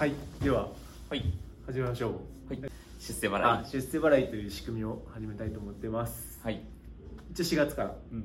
[0.00, 0.70] はいでは
[1.10, 1.22] はい。
[1.66, 2.48] 始めましょう。
[2.48, 2.72] はい。
[2.98, 3.70] 出世あ払い。
[3.70, 6.40] 出世払いという仕組みを始めたいと思ってます。
[6.42, 6.62] はい。
[7.32, 8.24] 一応4月からうん。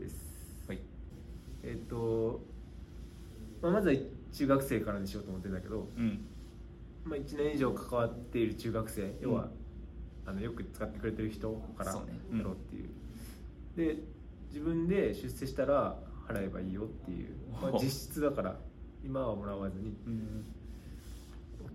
[0.00, 0.64] です。
[0.66, 0.78] はい。
[1.62, 2.40] えっ、と、
[3.60, 3.96] まあ、まずは
[4.32, 6.24] 中学生からにしようと思ってんだけど、うん。
[7.04, 9.50] まあ、1年以上関わっている中学生要は、
[10.24, 11.98] あのよく使ってくれてる人からや
[12.42, 12.88] ろうっていう。
[13.76, 14.02] で
[14.48, 17.28] 自分で出世したら払えばいいよっていう、
[17.60, 18.56] まあお、実質だから
[19.04, 19.94] 今はもらわずに。
[20.06, 20.44] うん。
[20.61, 20.61] 大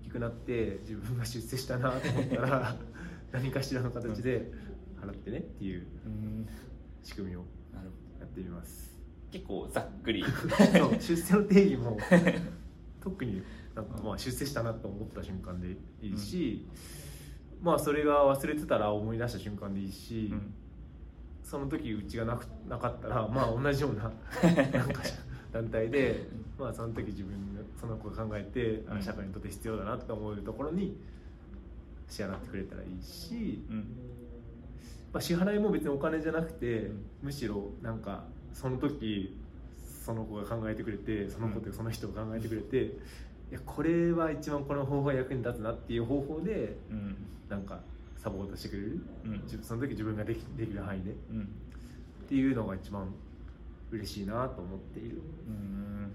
[0.07, 2.75] きくなって自分が出世したなと思ったら
[3.31, 4.51] 何かしらの形で
[5.01, 6.47] 払ってねっていううん。
[7.03, 7.45] 仕組みを
[8.19, 8.97] やってみます。
[9.31, 10.23] ど結構ざっくり。
[10.99, 11.97] 出世の定義も
[13.01, 13.41] 特に
[13.75, 16.67] なんかまあ出世したなと思った瞬間でいいし、
[17.61, 20.53] まあそれが忘れてたら思い出した瞬間でいいし、うん。
[21.43, 24.03] その時うちがなくなかったらまあ同じような
[24.73, 25.01] なんか
[25.51, 26.27] 団体で、
[26.59, 29.01] まあ、その時自分がその子が考えて、あうん。
[29.01, 30.97] 社会にとって必要だなって思うところに
[32.09, 33.77] 支払ってくれたらいいし、うん。
[35.13, 37.05] まあ、支払いも別にお金じゃなくて、うん。
[37.23, 39.37] むしろなんかその時
[40.03, 42.91] その子が考えてくれてその子というその人が考えてくれて、い
[43.51, 47.15] やこれは一番この方法が役に立つなっていう方法でうん。
[47.49, 47.79] なんか
[48.17, 49.41] サポートしてくれる、うん。
[49.43, 51.11] 自その時自分ができできる範囲で。
[51.11, 51.49] っうん。
[52.27, 53.13] ていうのが一番
[53.91, 55.21] 嬉しいなと思っている。
[55.47, 56.11] うん。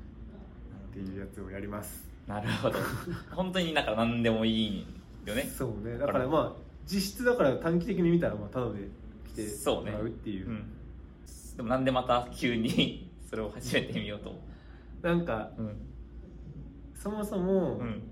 [0.90, 2.06] っていうやつをやります。
[2.26, 2.78] なるほど。
[3.34, 4.86] 本当にだから何でもいい
[5.24, 5.42] よね。
[5.42, 5.98] そうね。
[5.98, 8.88] だからまあ実質だから短期的に見たらまあただで
[9.28, 10.48] 来てもそうねらうっていう。
[10.48, 10.64] うん。
[11.56, 14.34] でもなんでまた急に それを始めてみようと。
[15.02, 15.76] なんかうん。
[16.94, 18.02] そもそも、うん。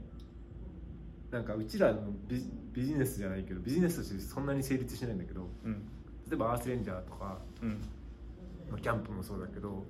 [1.30, 5.74] なんかうちらのビビジネスじゃないけどビジネスとしてそんなに成立してないんだけどうん。
[6.28, 7.68] 例えばアースレンジャーとか、うん。
[7.70, 7.78] まあ、
[8.78, 9.84] キャンプもそうだけど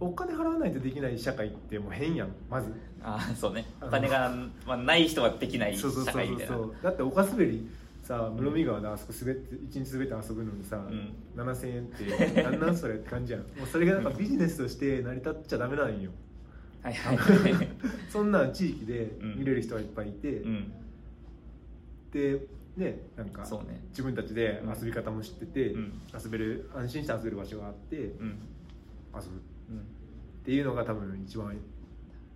[0.00, 2.72] お金払わないとできない社会ってもう変やんまず。
[3.02, 3.64] ああそうね。
[3.80, 4.30] お金が、
[4.66, 6.58] まあ、ない人はできない社そうそうそう会みたいな。
[6.82, 7.68] だって岡滑り
[8.02, 11.14] さ室見川であそこ滑って一日滑って遊ぶのにさ、ん。
[11.36, 13.42] 7000円ってなんなんそれって感じやん。
[13.56, 16.10] もうそれがなんかビジネスとして成り立っちゃダメなんよ。
[16.82, 17.16] はいはい。
[17.16, 17.68] はい
[18.10, 20.72] そんなん地域で見れる人がいっぱいいて、うん。
[22.12, 23.84] でねなんかそうね。
[23.90, 26.00] 自分たちで遊び方も知ってて、うん。
[26.12, 28.18] 遊べる安心して遊べる場所があって遊ぶ。
[28.18, 29.76] うん。
[29.76, 29.86] うん
[30.44, 31.56] っていうのが多分一番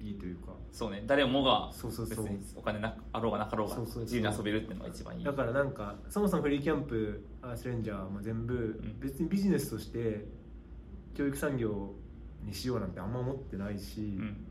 [0.01, 0.53] いいというか。
[0.73, 1.03] そうね。
[1.07, 2.25] 誰もがそうそうそう。
[2.25, 5.25] 別にお金なあろうがなかろうが自由に遊べるっていうのが一番いい。
[5.25, 8.99] だからなんかそもそもフリーキャンプアースレンジャーも全部ん。
[9.01, 10.25] 別にビジネスとして
[11.15, 11.93] 教育産業
[12.45, 14.47] にしようなんてあんま思ってないし、うん。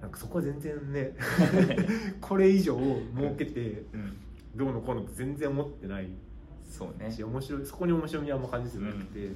[0.00, 1.14] なんかそこは全然ね
[2.20, 2.78] これ以上
[3.16, 4.16] 儲けてうん
[4.56, 6.08] どうのこうのって全然思ってない
[6.68, 7.10] そうね。
[7.10, 9.28] し面白いそこに面白みはあんま感じてなくて、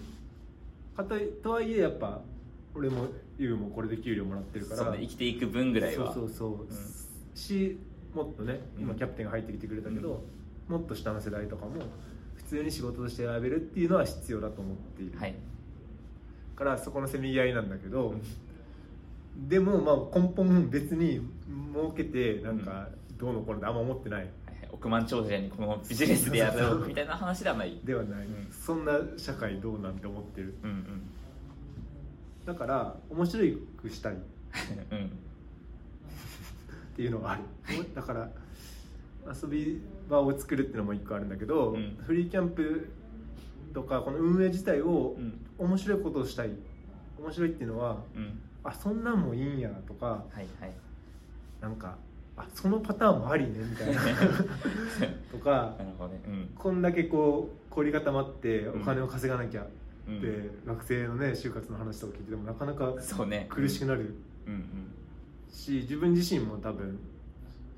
[0.96, 2.20] かたいとはいえやっぱ
[2.74, 3.06] 俺も
[3.38, 4.90] ユウもこれで給料もらってるから。
[4.92, 6.12] ね生きていく分ぐらいは。
[6.12, 6.68] そうそうそう、ん。
[7.34, 7.78] し
[8.14, 8.98] もっとね今うん。
[8.98, 10.22] キャプテンが入ってきてくれたけど、
[10.68, 11.72] もっと下の世代とかも
[12.36, 15.34] 普通に仕事として選べるっていうのは必要だと思っている、はい。
[16.56, 18.14] からそこのせめぎ合いなんだけど、
[19.48, 21.20] でもまあ根本別に
[21.72, 22.88] 儲けてなんか
[23.18, 24.28] どうのこうのってあんま思ってない
[24.74, 27.80] 億万長者にこのビジネスでやろうみたいな話ではない。
[27.84, 28.48] ではない、うん。
[28.50, 30.54] そんな社会どうなんて思ってる。
[30.62, 31.02] うんうん。
[32.44, 33.44] だから面白
[33.80, 34.14] くしたい。
[34.14, 34.16] っ
[34.90, 35.10] うん。
[36.96, 37.42] ていうのがある。
[37.94, 38.30] だから
[39.42, 41.96] 遊び場を作るっていうのも一個あるんだけど、うん。
[42.04, 42.88] フリーキャンプ
[43.72, 45.40] とかこの運営自体をうん。
[45.56, 46.50] 面白いことをしたい。
[47.18, 48.40] 面白いっていうのはうん。
[48.64, 50.72] あそんなんもいいんやとかはいはい。
[51.60, 51.96] なんか
[52.36, 54.00] あそのパターンもありねみたいな。
[55.30, 56.20] とかね。
[56.26, 56.50] うん。
[56.54, 58.80] こんだけこう凝り固まっておうん。
[58.84, 59.66] 金を稼がなきゃ
[60.08, 60.18] うん。
[60.18, 62.94] って、学生のね就活の話とか聞いててもなかなか
[63.48, 64.14] 苦しくなる
[64.46, 64.54] うん。
[64.54, 64.64] うん
[65.50, 66.98] し自分自身も多分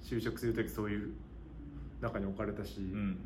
[0.03, 1.11] 就職する時そういう
[2.01, 3.19] 中に置かれたし、うん。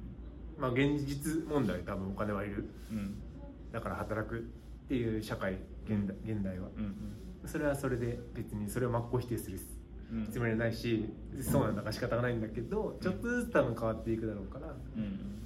[0.59, 2.65] まあ現実問題多分お金はいる。
[2.91, 3.15] うん。
[3.71, 4.43] だから働くっ
[4.89, 6.95] ていう社会現代現代はうん。
[7.47, 9.65] それはそれで別にそれを真っ向否定するうん
[10.33, 11.09] つもりはないし
[11.41, 14.67] そうなんだから仕方がないんだけどちょっとずつ多分変わっていくだろうから。
[14.97, 15.37] うん。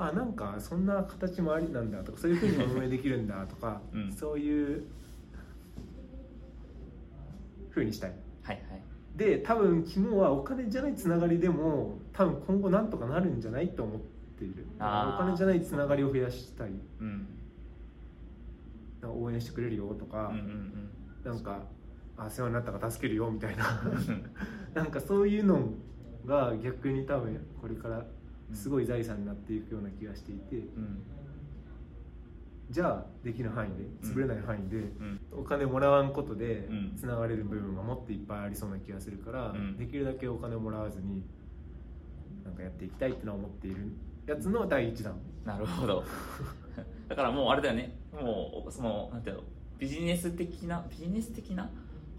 [0.00, 4.12] あなんかそんな形もありなんだとかそういうふうにも運営できるんだとか、うん。
[4.12, 4.84] そういう
[7.70, 8.12] ふうにしたい。
[8.42, 8.82] はいはい。
[9.16, 14.00] で多分肝はお金じゃないつながりでも多分今後なんとかなるんじゃないと思っ
[14.38, 14.66] ている。
[14.76, 16.70] お金じゃないつながりを増やしたい。
[17.00, 17.26] うん。
[19.04, 20.90] 応援してくれるよとか、うんうん。
[21.24, 21.62] なんか
[22.18, 23.80] あ世話になったから助けるよみたいな。
[23.84, 24.24] う ん
[24.74, 25.70] なんかそういうの
[26.26, 28.04] が逆に多分これから
[28.52, 31.02] すごい財産になっていくような気がしていて、うん。
[32.70, 35.20] じゃあできる範囲で潰れない範囲でうん。
[35.32, 36.92] お金もらわんことでうん。
[36.96, 39.76] つながれる部分がもっといっぱいありそうな気がするから、うん。
[39.76, 41.24] できるだけお金をもらわずに
[42.44, 43.92] なんかやっていきたいってのは思っている
[44.26, 45.14] やつの第一弾。
[45.44, 46.04] なるほど。
[47.08, 47.96] だからもうあれだよね。
[48.12, 49.42] もうそのなんていうの？
[49.78, 51.70] ビジネス的なビジネス的なわ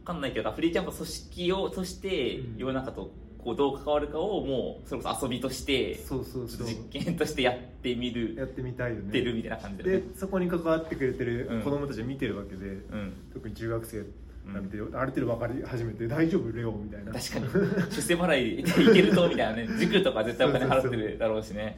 [0.10, 2.58] かんないけどフリーキャンプ組織をとしてうん。
[2.58, 6.68] 世の中とこうどう関わるかをもうそれこそ遊びとしてそうそうそう。
[6.68, 8.36] 実験としてやってみる。
[8.36, 9.22] やってみたいよね。
[9.22, 10.04] るみたいな感じでね。
[10.16, 11.62] そこに関わってくれてるうん。
[11.62, 13.14] 子供たちを見てるわけで、うん。
[13.34, 14.06] 特に中学生
[14.52, 17.14] なんて、ある程度分かり始めて大丈夫レオみたいな。
[17.14, 17.48] 確かに。
[17.92, 19.70] 出世払いでいけるとみたいなね。
[19.80, 21.78] 塾とか絶対お金払ってるだろうしね。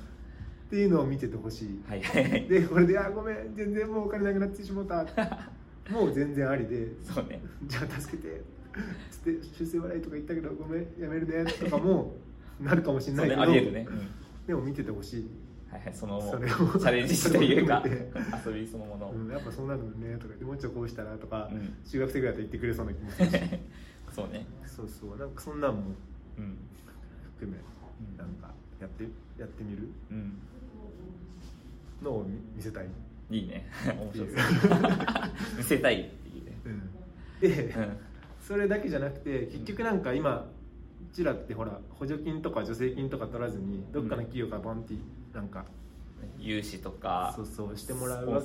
[0.68, 1.81] っていうのを見ててほしい。
[1.88, 2.48] はいはいはい。
[2.48, 3.54] でこれで「あごめん。
[3.56, 5.06] 全然もうお金なくなってしもうた」
[5.92, 8.42] もう全然ありでそうね「じゃあ助けて」
[9.12, 12.16] つって出世払いとか言ったけどごめんやめるねとかも
[12.60, 14.08] なるかもしれないけどありえるね、うん。
[14.48, 15.30] でも見ててほしい、
[15.70, 17.82] はいはいそのそれをチャレンジしというか
[18.46, 21.74] 遊びそのものを、うん、やっぱそうなるのねとかでもうちょいこうしたらとか、うん。
[21.90, 23.40] 中学生ぐらいだと言ってくれそうな気もするし。
[24.12, 24.46] そうね。
[24.68, 25.82] そうそうなんかそんなんも
[26.38, 26.58] うん。
[27.38, 28.18] 含めうん。
[28.18, 29.06] なんかやって
[29.40, 29.88] やってみる？
[30.12, 30.34] うん。
[32.04, 32.88] のを見見せたい、
[33.31, 33.68] いいね。
[33.86, 34.80] 面白うそう。
[35.57, 37.66] 見せたいっていうね。
[37.66, 37.98] で、うん。
[38.42, 40.50] それだけじゃなくて結局なんか今
[41.12, 44.94] うちらってほら補助金とか助成金とか取らずにどっかの企業からボンって
[45.33, 45.66] なんか
[46.38, 48.42] 融資とかそうそうしてもらうわ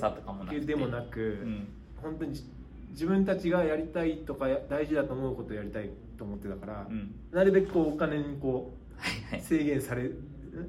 [0.49, 1.69] けでもなく、うん。
[2.03, 2.44] 本当にじ
[2.91, 7.15] 自分たちがやりたいとかや大事だと思うことをやりたいと思ってたから、うん。
[7.33, 9.41] なるべくこうお金にこはいはい。
[9.41, 10.12] う制限されん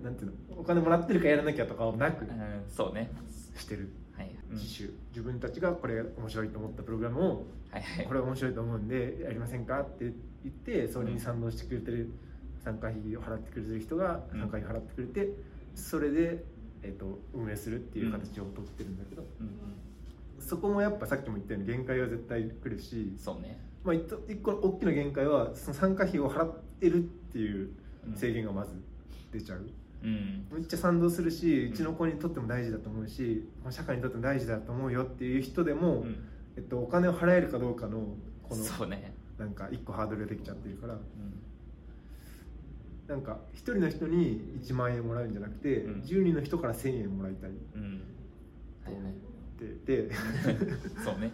[0.03, 3.11] なんていうのお金もらってるからやらなきゃとかをなくうんそうね。
[3.55, 3.81] してる。
[3.81, 4.06] はいうん
[4.57, 8.05] 自主、自分たちがこれ面白いと思ったプログラムをはいはい。
[8.05, 10.11] これ面白いと思うんでやりませんかって
[10.43, 12.09] 言ってそれに賛同してくれてる
[12.63, 14.39] 参加費を払ってくれてる人がうん。
[14.39, 15.29] 参加費払ってくれて
[15.75, 16.43] それで、
[16.83, 19.47] えっと運営するっていう形を取ってるんだけど、うん。
[19.47, 19.53] うん
[20.39, 23.59] そこもやっぱさっきも言ったように限界は絶対来るし、そうね。
[23.83, 27.71] まあ、一個一個の大きな限界はその参加費を払ってるっていう
[28.15, 28.71] 制限がまず
[29.31, 29.59] 出ちゃう。
[29.59, 29.71] うん
[30.01, 36.15] めっちゃ賛同するしうちの子にとっても大事だと思うし社会にとっても大事だと思うよっていう人でも、うん。
[36.57, 37.99] えっと、お金を払えるかどうかの
[38.43, 39.13] このそうね。
[39.37, 40.93] なんか一個ハードルができちゃってるから。
[40.93, 41.01] うん。
[43.07, 46.01] なんか一人の人に1万円もらうんじゃなくて、うん。
[46.01, 47.51] 10人の人から1000円もらいたい。
[47.51, 48.01] っうん。
[48.83, 49.13] はいはい。
[49.85, 50.11] てで
[51.03, 51.31] そうね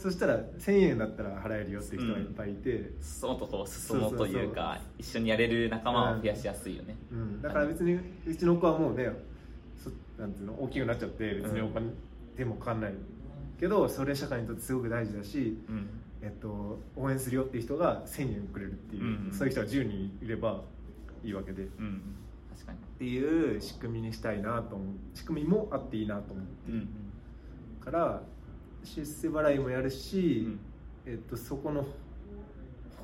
[0.00, 6.96] そしたら1000円だったら払えるよっていう人がいっぱいいて、そのとこ進もうというか一緒にやれる仲間を増やしやすいよね。
[7.12, 9.10] うん、だから別にうちの子はもうね
[9.76, 11.90] そなんていうの大きくなっちゃって別にお金
[12.34, 12.94] でもかかんない
[13.58, 15.88] けどそれ社会にとってすごく大事だし、うん。
[16.22, 19.32] えっと、応援するよっていう人が1000円くれるっていう、うん。
[19.32, 20.60] そういう人が10人いれば
[21.24, 21.64] いいわけで。
[21.64, 22.02] っうん。
[22.54, 22.78] 確かに。
[22.98, 24.88] ていう仕組みにしたいなと思う。
[25.14, 28.22] 仕組みもあっていいなと思うんうんうから
[28.84, 30.60] 出世払いもやるし、うん。
[31.06, 31.88] えっと、そこの保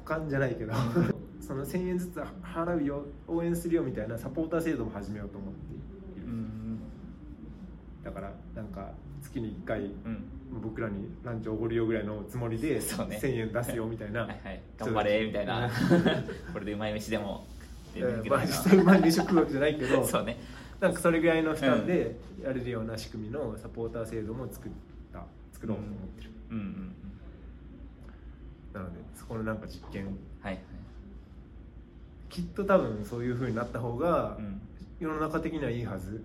[0.05, 0.73] 管じゃないけど
[1.40, 5.75] その1000円ずつ払うよ応援するよみたいなサポーター制度も始めようと思って
[6.20, 6.78] いる、うん。
[8.05, 8.93] だからなんか
[9.23, 10.25] 月に1回うん。
[10.62, 13.19] 僕らにランチおごるよぐらいのつもりでそうね。
[13.20, 14.62] 1000円出すよみたいな、はいはい。
[14.79, 15.69] 頑張れみたいな。
[16.52, 17.46] これでうまい飯でも。
[17.94, 20.38] え食ってーまあ実際まあ飯食うわけじゃないけど そうね。
[20.81, 24.86] なんかそれぐらいの負担でやれるような仕組みのサポーター制度も作った
[25.67, 25.83] 作ろうと思っ
[26.17, 26.69] てる、うんうんう
[28.79, 28.81] ん。
[28.81, 30.07] なのでそこのなんか実験。
[30.41, 30.61] はいはい。
[32.29, 34.61] きっと多分そういう風になった方がうん。
[34.99, 36.25] 世の中的にはいいはず。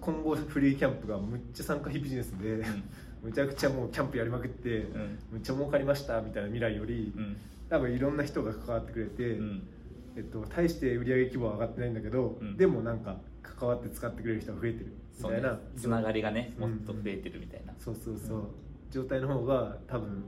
[0.00, 2.62] 今後フリーキャンプがむっちゃ参加費ビジネスで、
[3.22, 5.18] むちゃくちゃもうキャンプやりまくって、うん。
[5.32, 7.36] むっちゃ儲かりましたみたいな未来より、うん。
[7.70, 9.66] 多分いろんな人が関わってくれて、うん。
[10.16, 12.56] えっと、大して売上規模は上がってないんだけど、うん。
[12.56, 16.70] でもなんか関わって使ってくれる人が増えてるみたいな、つながりがねうん。
[16.70, 17.72] もっと増えてるみたいな。
[17.80, 18.48] そうそうそう、
[18.94, 20.24] 状態の方が多分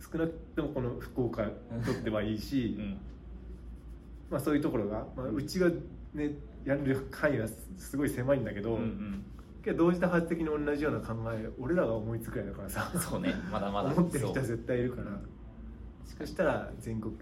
[0.00, 1.50] 少なくともこの福岡に
[1.84, 2.98] とってはいいし、うん。
[4.28, 5.68] まあ、そういうところが、まあ、うちが
[6.12, 6.32] ね
[6.64, 7.46] やる範囲は
[7.78, 9.24] すごい狭いんだけど、うんうん。
[9.62, 13.34] けど同時多発的に同じような考え俺らが思いつくらいだからさそうね。
[13.52, 13.90] まだまだ。
[13.94, 15.20] 思ってる人は絶対いるから。
[16.18, 17.14] そしたら全国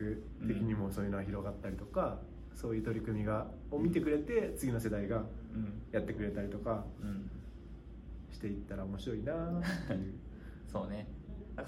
[0.47, 2.21] 的にもそういうのは広がったりとか、
[2.55, 5.19] そういう取り組みがを見てくれて次の世代が
[5.55, 5.83] うん。
[5.93, 7.31] やってくれたりとかうん。
[8.33, 10.15] していったら面白いなっていう
[10.71, 11.07] そうね。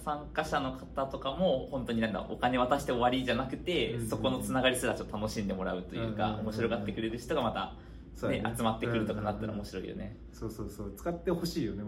[0.05, 7.73] 参加者の方とかも本当になんだお金渡して終わりじゃなくて、うんそこのつながりすらちょっと楽しんでもらうというか、うん面白がってくれる人がまた、ね
[8.15, 8.55] そうだね。
[8.57, 10.93] 集まってくるとかなったら面白いよね、そうそうそう。
[10.97, 11.83] 使ってほしいよね。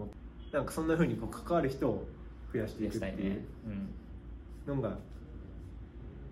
[0.51, 2.05] なんかそんな風にこう関わる人を
[2.51, 3.11] 増やして増いくっていう。
[3.11, 3.45] やしたいね。
[3.65, 4.97] うんのが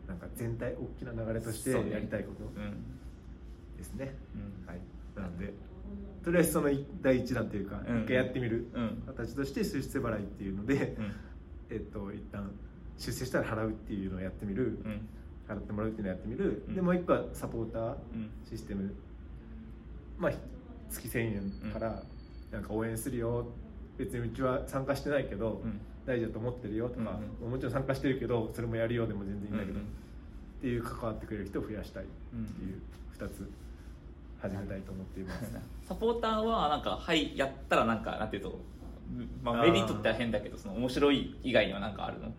[0.08, 2.98] なんか全体大きな流れとしてやりたいことうん。
[3.78, 4.16] ですね。
[4.36, 4.68] うん。
[4.68, 4.80] はい。
[5.16, 5.54] なので
[6.24, 6.70] とりあえずその
[7.02, 8.04] 第一弾というかうん。
[8.04, 9.04] 一回やってみるうん。
[9.08, 11.14] 形として出世払いっていうので、うん。
[11.70, 12.52] えっと一旦
[12.98, 15.08] 出世したら払うっていうのをやってみる、うん。
[15.48, 16.76] 払ってもらうっていうのをやってみる、うん。
[16.76, 18.30] でもう一個はサポーターうん。
[18.50, 18.94] システム。
[20.18, 20.32] まあ
[20.90, 21.20] 月1000
[21.66, 22.04] 円から
[22.52, 23.48] なんか応援するよ。
[23.98, 25.80] 別にうちは参加してないけど、うん。
[26.06, 29.86] 大事だと思ってるよとか、もちろん参加してるけどそれもやるようでも全然いいんだけど、うん。
[29.86, 29.86] っ
[30.62, 32.82] ていう関わってくれる人を増やしたいっていう
[33.18, 33.50] 2つ
[34.42, 35.52] 始めたいと思っています、
[35.88, 38.60] サポーターはなんかはいやったらなんかなんていうと、
[39.44, 42.34] まあ、メリットって変だけどその面白い以外には何かあるの？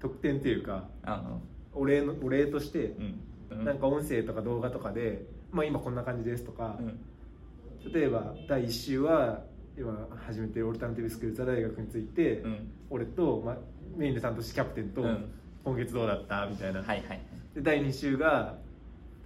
[0.00, 1.40] 特典っていうかあの
[1.74, 3.20] お礼のお礼として、うん
[3.64, 7.92] なんか音声とか動画とかで、まあ、今こんな感じですとか、うん。
[7.92, 9.44] 例えば第1週は
[9.76, 12.70] 今始めてるオルタナティブスクールザ大学について、うん。
[12.88, 13.56] 俺と、まあ、
[13.94, 15.30] メインで担当してキャプテンと、うん。
[15.64, 16.46] 今月どうだった？
[16.46, 17.20] みたいな、はいはい
[17.54, 18.56] で第2週が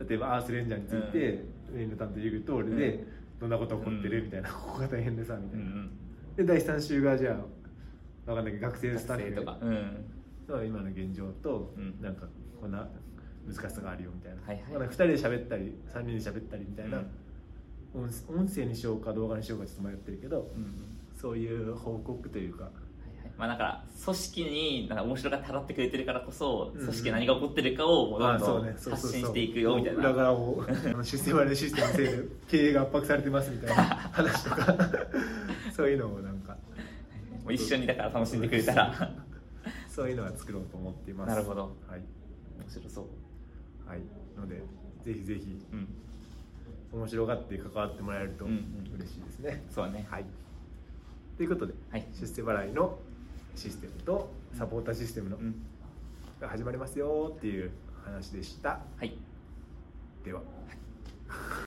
[0.00, 3.06] 例えばアースレンジャーについて、メインで担当ユグと俺で、うん。
[3.40, 4.24] どんなこと起こってる？
[4.24, 5.90] みたいな、 ここが大変でさみたいな、うん
[6.36, 9.36] で第3週がじゃあわかんないけど学生スタッフ。
[9.36, 9.58] とか。
[9.62, 10.04] うん
[10.48, 12.00] の今の現状と、うん。
[12.00, 12.26] なんか
[12.60, 12.88] こんな
[13.46, 14.72] 難しさがあるよみたいな、はいはい。
[14.72, 18.04] まあ、2人で喋ったり3人で喋ったりみたいな、うん。
[18.04, 20.66] 音音声にしようか動画にしようかちょっと迷ってるけど、うん。
[21.14, 22.70] そういう報告というか
[23.38, 29.10] まあだから組織になんか面白がって払ってくれてるからこそうん組織何が起こってるかをどんどんねそうそうそう。
[29.10, 30.00] 発信していくよみたいな。
[30.00, 34.76] 裏側をあの出世割れシステムのせいで経営が圧迫されてますみたいな 話とか。
[35.74, 36.56] そういうのをなんか。
[37.44, 39.12] もう一緒にだから楽しんでくれたら。
[39.88, 41.28] そういうのは作ろうと思っています。
[41.28, 41.62] なるほど。
[41.88, 42.00] はい、
[42.58, 43.88] 面白そう。
[43.88, 44.00] はい、
[44.36, 44.62] ので
[45.02, 45.88] ぜひぜひうん。
[46.92, 48.94] 面白がって関わってもらえるとうんうん。
[48.96, 50.06] 嬉しいですね、そうだね。
[50.10, 50.24] はい。
[51.36, 52.06] ということで、はい。
[52.14, 52.98] 出世払いの
[53.56, 55.54] システムとサポーターシステムのうん。
[56.40, 57.70] が始まりますよっていう
[58.04, 58.80] 話でした。
[58.98, 59.16] はい。
[60.24, 60.42] では